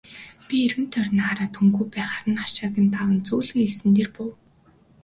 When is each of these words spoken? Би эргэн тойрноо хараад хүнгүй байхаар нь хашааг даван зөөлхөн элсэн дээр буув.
Би 0.45 0.55
эргэн 0.65 0.87
тойрноо 0.93 1.25
хараад 1.27 1.53
хүнгүй 1.57 1.85
байхаар 1.95 2.25
нь 2.31 2.39
хашааг 2.41 2.73
даван 2.95 3.19
зөөлхөн 3.27 3.61
элсэн 3.67 3.89
дээр 3.95 4.09
буув. 4.15 4.35